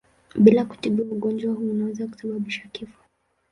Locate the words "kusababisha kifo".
2.07-3.03